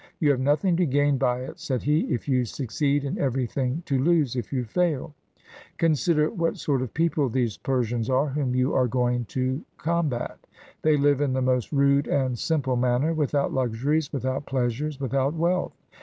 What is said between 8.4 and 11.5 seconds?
you are going to combat. They live in the